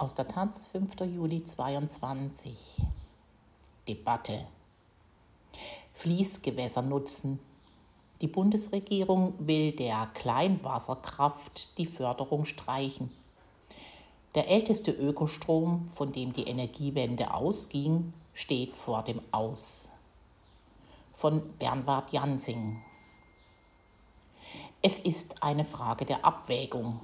Aus 0.00 0.14
der 0.14 0.28
Taz, 0.28 0.68
5. 0.68 1.00
Juli 1.12 1.42
22. 1.42 2.56
Debatte. 3.88 4.46
Fließgewässer 5.92 6.82
nutzen. 6.82 7.40
Die 8.20 8.28
Bundesregierung 8.28 9.34
will 9.40 9.72
der 9.72 10.08
Kleinwasserkraft 10.14 11.76
die 11.78 11.86
Förderung 11.86 12.44
streichen. 12.44 13.10
Der 14.36 14.48
älteste 14.48 14.92
Ökostrom, 14.92 15.88
von 15.88 16.12
dem 16.12 16.32
die 16.32 16.46
Energiewende 16.46 17.34
ausging, 17.34 18.12
steht 18.34 18.76
vor 18.76 19.02
dem 19.02 19.20
Aus. 19.32 19.88
Von 21.16 21.42
Bernward 21.58 22.12
Jansing. 22.12 22.80
Es 24.80 24.96
ist 24.96 25.42
eine 25.42 25.64
Frage 25.64 26.04
der 26.04 26.24
Abwägung. 26.24 27.00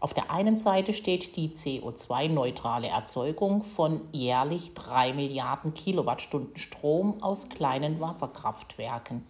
Auf 0.00 0.14
der 0.14 0.30
einen 0.30 0.56
Seite 0.56 0.94
steht 0.94 1.36
die 1.36 1.50
CO2-neutrale 1.50 2.88
Erzeugung 2.88 3.62
von 3.62 4.00
jährlich 4.12 4.72
3 4.72 5.12
Milliarden 5.12 5.74
Kilowattstunden 5.74 6.56
Strom 6.56 7.22
aus 7.22 7.50
kleinen 7.50 8.00
Wasserkraftwerken. 8.00 9.26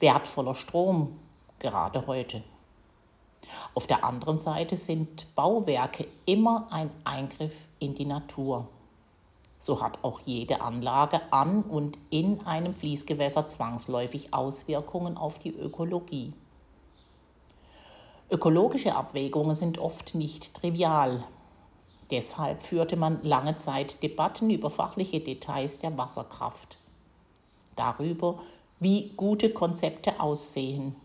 Wertvoller 0.00 0.54
Strom, 0.54 1.18
gerade 1.58 2.06
heute. 2.06 2.42
Auf 3.74 3.86
der 3.86 4.04
anderen 4.04 4.38
Seite 4.38 4.74
sind 4.74 5.26
Bauwerke 5.34 6.06
immer 6.24 6.68
ein 6.70 6.90
Eingriff 7.04 7.66
in 7.78 7.94
die 7.94 8.06
Natur. 8.06 8.68
So 9.58 9.82
hat 9.82 9.98
auch 10.02 10.20
jede 10.24 10.62
Anlage 10.62 11.20
an 11.30 11.62
und 11.62 11.98
in 12.08 12.40
einem 12.46 12.74
Fließgewässer 12.74 13.46
zwangsläufig 13.46 14.32
Auswirkungen 14.32 15.18
auf 15.18 15.38
die 15.38 15.54
Ökologie. 15.54 16.32
Ökologische 18.32 18.96
Abwägungen 18.96 19.54
sind 19.54 19.76
oft 19.76 20.14
nicht 20.14 20.54
trivial. 20.54 21.22
Deshalb 22.10 22.62
führte 22.62 22.96
man 22.96 23.22
lange 23.22 23.56
Zeit 23.56 24.02
Debatten 24.02 24.48
über 24.48 24.70
fachliche 24.70 25.20
Details 25.20 25.78
der 25.80 25.98
Wasserkraft. 25.98 26.78
Darüber, 27.76 28.38
wie 28.80 29.10
gute 29.18 29.50
Konzepte 29.50 30.18
aussehen, 30.18 30.96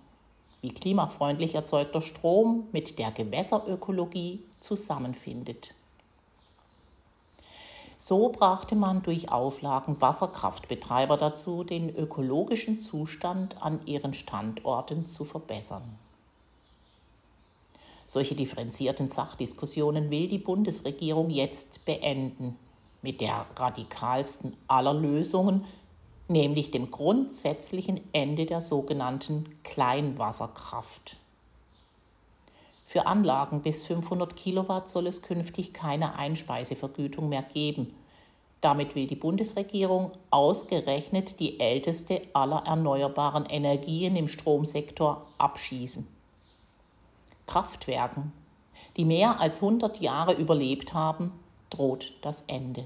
wie 0.62 0.70
klimafreundlich 0.70 1.54
erzeugter 1.54 2.00
Strom 2.00 2.70
mit 2.72 2.98
der 2.98 3.12
Gewässerökologie 3.12 4.46
zusammenfindet. 4.62 5.74
So 7.98 8.30
brachte 8.30 8.76
man 8.76 9.04
durch 9.04 9.30
Auflagen 9.34 10.00
Wasserkraftbetreiber 10.00 11.18
dazu, 11.18 11.66
den 11.66 11.94
ökologischen 11.94 12.80
Zustand 12.80 13.62
an 13.62 13.82
ihren 13.86 14.14
Standorten 14.14 15.06
zu 15.06 15.26
verbessern. 15.26 16.00
Solche 18.10 18.36
differenzierten 18.36 19.10
Sachdiskussionen 19.10 20.10
will 20.10 20.30
die 20.30 20.38
Bundesregierung 20.38 21.30
jetzt 21.30 21.84
beenden 21.84 22.58
mit 23.02 23.20
der 23.20 23.46
radikalsten 23.58 24.56
aller 24.70 24.94
Lösungen, 24.94 25.66
nämlich 26.30 26.72
dem 26.72 26.90
grundsätzlichen 26.90 28.00
Ende 28.14 28.46
der 28.46 28.62
sogenannten 28.62 29.46
Kleinwasserkraft. 29.64 31.18
Für 32.86 33.08
Anlagen 33.08 33.62
bis 33.62 33.84
500 33.84 34.38
Kilowatt 34.38 34.90
soll 34.90 35.08
es 35.08 35.22
künftig 35.22 35.74
keine 35.74 36.16
Einspeisevergütung 36.16 37.28
mehr 37.28 37.44
geben. 37.44 37.94
Damit 38.62 38.96
will 38.96 39.08
die 39.08 39.16
Bundesregierung 39.16 40.12
ausgerechnet 40.32 41.42
die 41.42 41.60
älteste 41.60 42.22
aller 42.32 42.64
erneuerbaren 42.66 43.46
Energien 43.46 44.16
im 44.16 44.30
Stromsektor 44.30 45.28
abschießen. 45.38 46.08
Kraftwerken, 47.48 48.34
die 48.98 49.06
mehr 49.06 49.40
als 49.40 49.64
100 49.64 50.00
Jahre 50.02 50.34
überlebt 50.34 50.94
haben, 50.94 51.32
droht 51.70 52.14
das 52.22 52.42
Ende. 52.42 52.86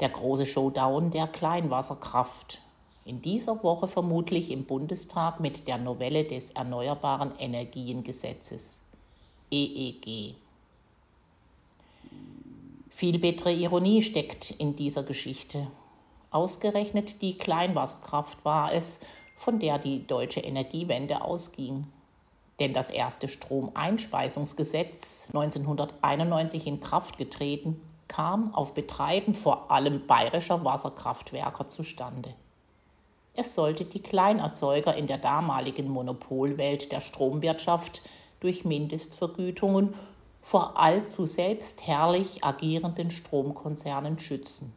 Der 0.00 0.08
große 0.08 0.46
Showdown 0.46 1.10
der 1.10 1.26
Kleinwasserkraft. 1.26 2.60
In 3.04 3.20
dieser 3.20 3.62
Woche 3.64 3.88
vermutlich 3.88 4.52
im 4.52 4.64
Bundestag 4.64 5.40
mit 5.40 5.66
der 5.66 5.78
Novelle 5.78 6.24
des 6.24 6.52
Erneuerbaren 6.52 7.32
Energiengesetzes 7.36 8.82
EEG. 9.50 10.36
Viel 12.90 13.18
bittere 13.18 13.52
Ironie 13.52 14.02
steckt 14.02 14.52
in 14.52 14.76
dieser 14.76 15.02
Geschichte. 15.02 15.66
Ausgerechnet 16.30 17.20
die 17.22 17.36
Kleinwasserkraft 17.36 18.44
war 18.44 18.72
es, 18.72 19.00
von 19.36 19.58
der 19.58 19.78
die 19.78 20.06
deutsche 20.06 20.40
Energiewende 20.40 21.22
ausging 21.22 21.86
denn 22.62 22.72
das 22.72 22.90
erste 22.90 23.26
Stromeinspeisungsgesetz 23.26 25.30
1991 25.34 26.68
in 26.68 26.78
Kraft 26.78 27.18
getreten, 27.18 27.80
kam 28.06 28.54
auf 28.54 28.72
Betreiben 28.72 29.34
vor 29.34 29.72
allem 29.72 30.06
bayerischer 30.06 30.64
Wasserkraftwerker 30.64 31.66
zustande. 31.66 32.34
Es 33.34 33.56
sollte 33.56 33.84
die 33.84 34.00
Kleinerzeuger 34.00 34.94
in 34.94 35.08
der 35.08 35.18
damaligen 35.18 35.88
Monopolwelt 35.88 36.92
der 36.92 37.00
Stromwirtschaft 37.00 38.02
durch 38.38 38.64
Mindestvergütungen 38.64 39.94
vor 40.40 40.78
allzu 40.78 41.26
selbstherrlich 41.26 42.44
agierenden 42.44 43.10
Stromkonzernen 43.10 44.20
schützen. 44.20 44.76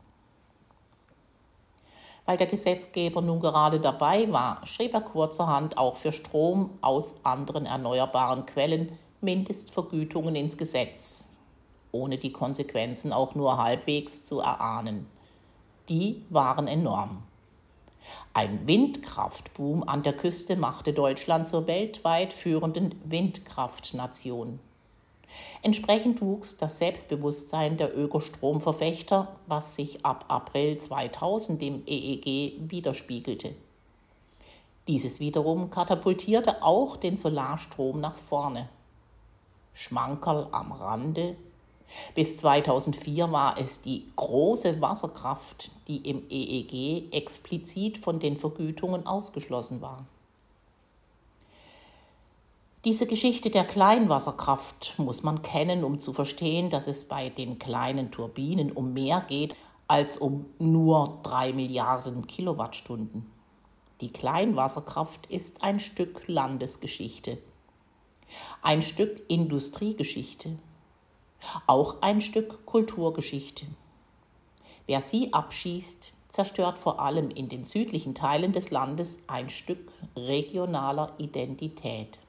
Weil 2.25 2.37
der 2.37 2.47
Gesetzgeber 2.47 3.21
nun 3.21 3.39
gerade 3.39 3.79
dabei 3.79 4.31
war, 4.31 4.65
schrieb 4.65 4.93
er 4.93 5.01
kurzerhand 5.01 5.77
auch 5.77 5.95
für 5.95 6.11
Strom 6.11 6.71
aus 6.81 7.23
anderen 7.23 7.65
erneuerbaren 7.65 8.45
Quellen 8.45 8.97
Mindestvergütungen 9.21 10.35
ins 10.35 10.57
Gesetz, 10.57 11.29
ohne 11.91 12.17
die 12.17 12.31
Konsequenzen 12.31 13.13
auch 13.13 13.35
nur 13.35 13.57
halbwegs 13.57 14.25
zu 14.25 14.39
erahnen. 14.39 15.07
Die 15.89 16.25
waren 16.29 16.67
enorm. 16.67 17.23
Ein 18.33 18.67
Windkraftboom 18.67 19.87
an 19.87 20.03
der 20.03 20.13
Küste 20.13 20.55
machte 20.55 20.93
Deutschland 20.93 21.47
zur 21.47 21.67
weltweit 21.67 22.33
führenden 22.33 22.95
Windkraftnation. 23.03 24.59
Entsprechend 25.61 26.21
wuchs 26.21 26.57
das 26.57 26.77
Selbstbewusstsein 26.77 27.77
der 27.77 27.97
Ökostromverfechter, 27.97 29.35
was 29.47 29.75
sich 29.75 30.05
ab 30.05 30.25
April 30.27 30.77
2000 30.77 31.61
im 31.63 31.83
EEG 31.87 32.69
widerspiegelte. 32.69 33.55
Dieses 34.87 35.19
wiederum 35.19 35.71
katapultierte 35.71 36.61
auch 36.61 36.97
den 36.97 37.17
Solarstrom 37.17 37.99
nach 37.99 38.15
vorne. 38.15 38.69
Schmankerl 39.73 40.47
am 40.51 40.71
Rande. 40.71 41.35
Bis 42.13 42.37
2004 42.37 43.31
war 43.31 43.57
es 43.59 43.81
die 43.81 44.05
große 44.15 44.79
Wasserkraft, 44.81 45.71
die 45.87 45.97
im 46.09 46.23
EEG 46.29 47.13
explizit 47.13 47.97
von 47.97 48.19
den 48.19 48.37
Vergütungen 48.37 49.07
ausgeschlossen 49.07 49.81
war. 49.81 50.05
Diese 52.85 53.07
Geschichte 53.07 53.49
der 53.49 53.65
Kleinwasserkraft 53.65 54.93
muss 54.99 55.23
man 55.23 55.41
kennen, 55.41 55.83
um 55.83 55.97
zu 55.97 56.13
verstehen, 56.13 56.69
dass 56.69 56.85
es 56.85 57.05
bei 57.05 57.29
den 57.29 57.57
kleinen 57.57 58.11
Turbinen 58.11 58.71
um 58.71 58.93
mehr 58.93 59.21
geht 59.21 59.55
als 59.87 60.17
um 60.17 60.45
nur 60.59 61.17
drei 61.23 61.51
Milliarden 61.51 62.27
Kilowattstunden. 62.27 63.25
Die 64.01 64.13
Kleinwasserkraft 64.13 65.25
ist 65.31 65.63
ein 65.63 65.79
Stück 65.79 66.27
Landesgeschichte, 66.27 67.39
ein 68.61 68.83
Stück 68.83 69.19
Industriegeschichte, 69.29 70.59
auch 71.65 72.03
ein 72.03 72.21
Stück 72.21 72.67
Kulturgeschichte. 72.67 73.65
Wer 74.85 75.01
sie 75.01 75.33
abschießt, 75.33 76.13
zerstört 76.29 76.77
vor 76.77 76.99
allem 76.99 77.31
in 77.31 77.49
den 77.49 77.63
südlichen 77.63 78.13
Teilen 78.13 78.53
des 78.53 78.69
Landes 78.69 79.23
ein 79.25 79.49
Stück 79.49 79.91
regionaler 80.15 81.15
Identität. 81.17 82.19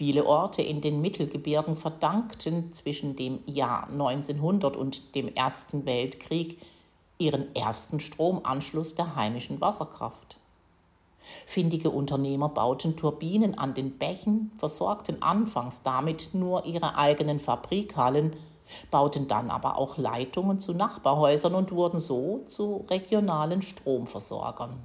Viele 0.00 0.24
Orte 0.24 0.62
in 0.62 0.80
den 0.80 1.02
Mittelgebirgen 1.02 1.76
verdankten 1.76 2.72
zwischen 2.72 3.16
dem 3.16 3.40
Jahr 3.44 3.86
1900 3.90 4.74
und 4.74 5.14
dem 5.14 5.28
Ersten 5.34 5.84
Weltkrieg 5.84 6.58
ihren 7.18 7.54
ersten 7.54 8.00
Stromanschluss 8.00 8.94
der 8.94 9.14
heimischen 9.14 9.60
Wasserkraft. 9.60 10.38
Findige 11.44 11.90
Unternehmer 11.90 12.48
bauten 12.48 12.96
Turbinen 12.96 13.58
an 13.58 13.74
den 13.74 13.98
Bächen, 13.98 14.52
versorgten 14.56 15.20
anfangs 15.20 15.82
damit 15.82 16.30
nur 16.32 16.64
ihre 16.64 16.96
eigenen 16.96 17.38
Fabrikhallen, 17.38 18.34
bauten 18.90 19.28
dann 19.28 19.50
aber 19.50 19.76
auch 19.76 19.98
Leitungen 19.98 20.60
zu 20.60 20.72
Nachbarhäusern 20.72 21.54
und 21.54 21.72
wurden 21.72 22.00
so 22.00 22.40
zu 22.46 22.86
regionalen 22.88 23.60
Stromversorgern. 23.60 24.78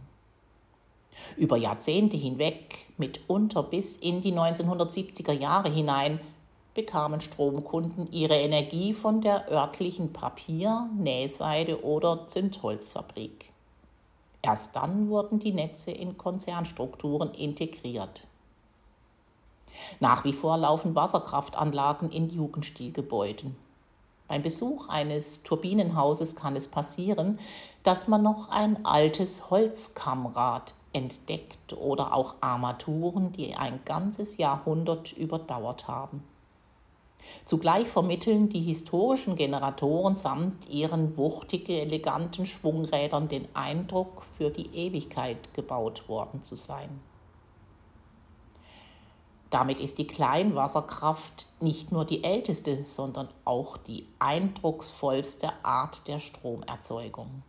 Über 1.38 1.58
Jahrzehnte 1.58 2.18
hinweg, 2.18 2.88
mitunter 2.98 3.64
bis 3.64 3.98
in 3.98 4.22
die 4.22 4.34
1970er 4.34 5.32
Jahre 5.32 5.70
hinein, 5.70 6.20
bekamen 6.74 7.22
Stromkunden 7.22 8.12
ihre 8.12 8.36
Energie 8.36 8.94
von 8.94 9.22
der 9.22 9.50
örtlichen 9.50 10.14
Papier-, 10.14 10.90
Nähseide- 10.98 11.84
oder 11.84 12.28
Zündholzfabrik. 12.28 13.52
Erst 14.42 14.76
dann 14.76 15.10
wurden 15.10 15.40
die 15.40 15.54
Netze 15.54 15.92
in 15.92 16.18
Konzernstrukturen 16.18 17.34
integriert. 17.34 18.28
Nach 20.00 20.24
wie 20.24 20.34
vor 20.34 20.58
laufen 20.58 20.94
Wasserkraftanlagen 20.96 22.12
in 22.12 22.30
Jugendstilgebäuden. 22.30 23.56
Beim 24.28 24.42
Besuch 24.42 24.90
eines 24.90 25.44
Turbinenhauses 25.44 26.36
kann 26.36 26.56
es 26.56 26.68
passieren, 26.68 27.40
dass 27.84 28.08
man 28.08 28.24
noch 28.24 28.50
ein 28.50 28.86
altes 28.86 29.50
Holzkammrad 29.50 30.74
entdeckt 30.96 31.74
oder 31.74 32.14
auch 32.14 32.36
Armaturen, 32.42 33.32
die 33.34 33.54
ein 33.54 33.82
ganzes 33.86 34.38
Jahrhundert 34.38 35.12
überdauert 35.14 35.88
haben. 35.88 36.24
Zugleich 37.44 37.88
vermitteln 37.88 38.50
die 38.50 38.62
historischen 38.62 39.36
Generatoren 39.36 40.16
samt 40.16 40.70
ihren 40.70 41.18
wuchtige, 41.18 41.82
eleganten 41.82 42.46
Schwungrädern 42.46 43.28
den 43.28 43.48
Eindruck, 43.54 44.24
für 44.38 44.50
die 44.50 44.68
Ewigkeit 44.76 45.54
gebaut 45.54 46.08
worden 46.08 46.44
zu 46.44 46.56
sein. 46.56 47.02
Damit 49.50 49.80
ist 49.80 49.98
die 49.98 50.08
Kleinwasserkraft 50.08 51.48
nicht 51.62 51.92
nur 51.92 52.06
die 52.06 52.24
älteste, 52.24 52.86
sondern 52.86 53.30
auch 53.44 53.78
die 53.78 54.08
eindrucksvollste 54.20 55.52
Art 55.64 56.08
der 56.08 56.20
Stromerzeugung. 56.20 57.44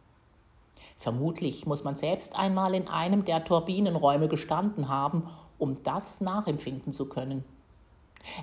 Vermutlich 0.96 1.66
muss 1.66 1.84
man 1.84 1.96
selbst 1.96 2.36
einmal 2.36 2.74
in 2.74 2.88
einem 2.88 3.24
der 3.24 3.44
Turbinenräume 3.44 4.28
gestanden 4.28 4.88
haben, 4.88 5.24
um 5.58 5.82
das 5.82 6.20
nachempfinden 6.20 6.92
zu 6.92 7.08
können. 7.08 7.44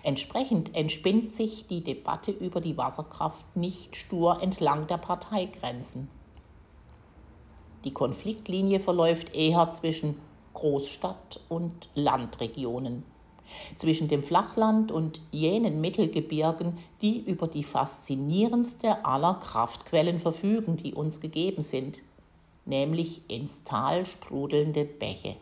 Entsprechend 0.03 0.75
entspinnt 0.75 1.31
sich 1.31 1.67
die 1.67 1.83
Debatte 1.83 2.31
über 2.31 2.61
die 2.61 2.77
Wasserkraft 2.77 3.55
nicht 3.55 3.95
stur 3.95 4.41
entlang 4.41 4.87
der 4.87 4.97
Parteigrenzen. 4.97 6.09
Die 7.83 7.91
Konfliktlinie 7.91 8.79
verläuft 8.79 9.35
eher 9.35 9.69
zwischen 9.71 10.17
Großstadt 10.53 11.41
und 11.49 11.89
Landregionen, 11.95 13.03
zwischen 13.75 14.07
dem 14.07 14.23
Flachland 14.23 14.91
und 14.91 15.19
jenen 15.31 15.81
Mittelgebirgen, 15.81 16.77
die 17.01 17.19
über 17.19 17.47
die 17.47 17.63
faszinierendste 17.63 19.03
aller 19.03 19.33
Kraftquellen 19.33 20.19
verfügen, 20.19 20.77
die 20.77 20.93
uns 20.93 21.19
gegeben 21.19 21.63
sind, 21.63 22.01
nämlich 22.65 23.21
ins 23.29 23.63
Tal 23.63 24.05
sprudelnde 24.05 24.85
Bäche. 24.85 25.35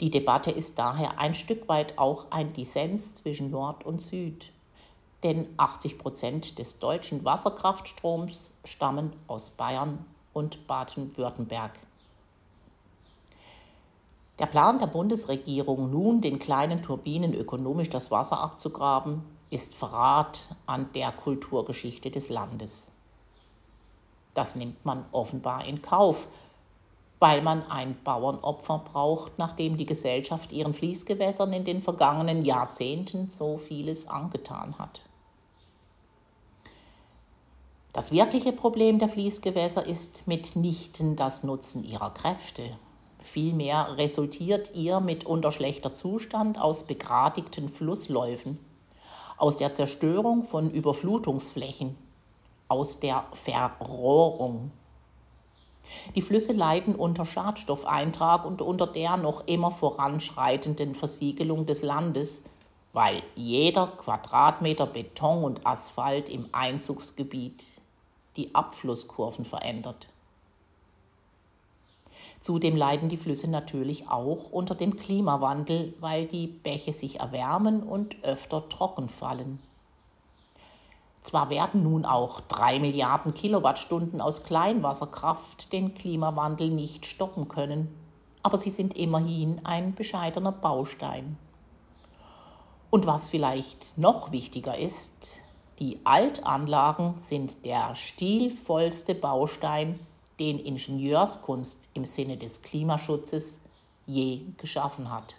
Die 0.00 0.10
Debatte 0.10 0.50
ist 0.50 0.78
daher 0.78 1.18
ein 1.18 1.34
Stück 1.34 1.68
weit 1.68 1.98
auch 1.98 2.26
ein 2.30 2.52
Dissens 2.52 3.14
zwischen 3.14 3.50
Nord 3.50 3.84
und 3.84 4.00
Süd. 4.00 4.52
Denn 5.22 5.46
80 5.56 5.98
Prozent 5.98 6.58
des 6.58 6.78
deutschen 6.78 7.24
Wasserkraftstroms 7.24 8.56
stammen 8.64 9.12
aus 9.26 9.50
Bayern 9.50 10.04
und 10.32 10.66
Baden-Württemberg. 10.66 11.72
Der 14.38 14.46
Plan 14.46 14.78
der 14.78 14.86
Bundesregierung, 14.86 15.90
nun 15.90 16.22
den 16.22 16.38
kleinen 16.38 16.82
Turbinen 16.82 17.34
ökonomisch 17.34 17.90
das 17.90 18.10
Wasser 18.10 18.40
abzugraben, 18.40 19.22
ist 19.50 19.74
Verrat 19.74 20.54
an 20.64 20.90
der 20.94 21.12
Kulturgeschichte 21.12 22.10
des 22.10 22.30
Landes. 22.30 22.90
Das 24.34 24.56
nimmt 24.56 24.84
man 24.84 25.04
offenbar 25.12 25.64
in 25.64 25.82
Kauf, 25.82 26.28
weil 27.18 27.42
man 27.42 27.62
ein 27.70 27.96
Bauernopfer 28.02 28.78
braucht, 28.78 29.38
nachdem 29.38 29.76
die 29.76 29.86
Gesellschaft 29.86 30.52
ihren 30.52 30.72
Fließgewässern 30.72 31.52
in 31.52 31.64
den 31.64 31.82
vergangenen 31.82 32.44
Jahrzehnten 32.44 33.28
so 33.28 33.58
vieles 33.58 34.08
angetan 34.08 34.78
hat. 34.78 35.02
Das 37.92 38.12
wirkliche 38.12 38.52
Problem 38.52 38.98
der 38.98 39.08
Fließgewässer 39.08 39.84
ist 39.84 40.26
mitnichten 40.26 41.16
das 41.16 41.42
Nutzen 41.42 41.84
ihrer 41.84 42.10
Kräfte. 42.10 42.62
Vielmehr 43.18 43.98
resultiert 43.98 44.74
ihr 44.74 45.00
mitunter 45.00 45.52
schlechter 45.52 45.92
Zustand 45.92 46.58
aus 46.58 46.84
begradigten 46.84 47.68
Flussläufen, 47.68 48.58
aus 49.36 49.56
der 49.56 49.72
Zerstörung 49.72 50.44
von 50.44 50.70
Überflutungsflächen, 50.70 51.96
aus 52.70 53.00
der 53.00 53.24
Verrohrung 53.32 54.72
die 56.14 56.22
Flüsse 56.22 56.52
leiden 56.52 56.94
unter 56.94 57.26
Schadstoffeintrag 57.26 58.44
und 58.44 58.62
unter 58.62 58.86
der 58.86 59.16
noch 59.16 59.46
immer 59.46 59.70
voranschreitenden 59.70 60.94
Versiegelung 60.94 61.66
des 61.66 61.82
Landes, 61.82 62.44
weil 62.92 63.22
jeder 63.34 63.86
Quadratmeter 63.86 64.86
Beton 64.86 65.44
und 65.44 65.66
Asphalt 65.66 66.28
im 66.28 66.48
Einzugsgebiet 66.52 67.64
die 68.36 68.54
Abflusskurven 68.54 69.44
verändert. 69.44 70.08
Zudem 72.40 72.74
leiden 72.74 73.10
die 73.10 73.18
Flüsse 73.18 73.48
natürlich 73.48 74.08
auch 74.08 74.50
unter 74.50 74.74
dem 74.74 74.96
Klimawandel, 74.96 75.92
weil 76.00 76.26
die 76.26 76.46
Bäche 76.46 76.92
sich 76.92 77.20
erwärmen 77.20 77.82
und 77.82 78.16
öfter 78.24 78.66
trocken 78.68 79.10
fallen. 79.10 79.60
Zwar 81.22 81.50
werden 81.50 81.82
nun 81.82 82.04
auch 82.04 82.40
drei 82.40 82.78
Milliarden 82.78 83.34
Kilowattstunden 83.34 84.20
aus 84.20 84.42
Kleinwasserkraft 84.42 85.72
den 85.72 85.94
Klimawandel 85.94 86.70
nicht 86.70 87.04
stoppen 87.04 87.48
können, 87.48 87.94
aber 88.42 88.56
sie 88.56 88.70
sind 88.70 88.96
immerhin 88.96 89.60
ein 89.64 89.94
bescheidener 89.94 90.52
Baustein. 90.52 91.36
Und 92.88 93.06
was 93.06 93.28
vielleicht 93.28 93.96
noch 93.98 94.32
wichtiger 94.32 94.78
ist, 94.78 95.40
die 95.78 96.00
Altanlagen 96.04 97.14
sind 97.18 97.64
der 97.64 97.94
stilvollste 97.94 99.14
Baustein, 99.14 100.00
den 100.38 100.58
Ingenieurskunst 100.58 101.90
im 101.94 102.04
Sinne 102.04 102.36
des 102.36 102.62
Klimaschutzes 102.62 103.60
je 104.06 104.40
geschaffen 104.56 105.12
hat. 105.12 105.34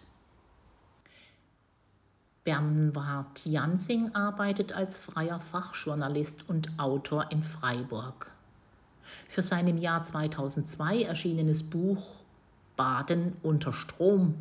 Bernward 2.44 3.46
Jansing 3.46 4.16
arbeitet 4.16 4.74
als 4.74 4.98
freier 4.98 5.40
Fachjournalist 5.40 6.50
und 6.50 6.70
Autor 6.78 7.32
in 7.32 7.44
Freiburg. 7.44 8.32
Für 9.30 9.44
sein 9.44 9.68
im 9.68 9.78
Jahr 9.78 10.02
2002 10.02 11.04
erschienenes 11.04 11.62
Buch 11.62 12.04
Baden 12.76 13.38
unter 13.44 13.74
Strom, 13.74 14.34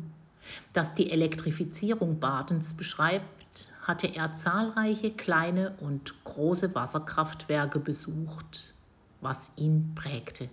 das 0.73 0.95
die 0.95 1.11
Elektrifizierung 1.11 2.19
Badens 2.19 2.73
beschreibt, 2.73 3.69
hatte 3.83 4.07
er 4.07 4.33
zahlreiche 4.33 5.11
kleine 5.11 5.75
und 5.79 6.23
große 6.23 6.73
Wasserkraftwerke 6.73 7.77
besucht, 7.77 8.73
was 9.21 9.51
ihn 9.57 9.93
prägte. 9.93 10.49